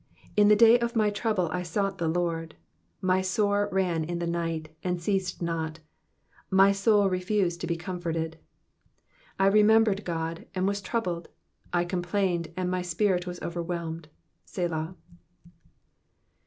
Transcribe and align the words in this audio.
2 0.35 0.41
In 0.41 0.47
the 0.47 0.55
day 0.55 0.79
of 0.79 0.95
my 0.95 1.11
trouble 1.11 1.47
I 1.51 1.61
sought 1.61 1.99
the 1.99 2.07
Lord: 2.07 2.55
my 3.01 3.21
sore 3.21 3.69
ran 3.71 4.03
in 4.03 4.17
the 4.17 4.25
night, 4.25 4.69
and 4.83 4.99
ceased 4.99 5.43
not: 5.43 5.77
my 6.49 6.71
.soul 6.71 7.07
refused 7.07 7.61
to 7.61 7.67
be 7.67 7.75
comforted. 7.77 8.37
3 9.37 9.41
I 9.45 9.45
remembered 9.45 10.03
God, 10.03 10.47
and 10.55 10.67
was 10.67 10.81
troubled: 10.81 11.27
I 11.71 11.85
complained, 11.85 12.51
and 12.57 12.71
my 12.71 12.81
spirit 12.81 13.27
was 13.27 13.39
overwhelmed. 13.43 14.07
Selah. 14.43 14.95